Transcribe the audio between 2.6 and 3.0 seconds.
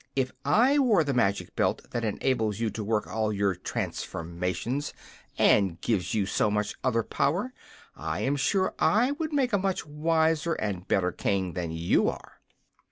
to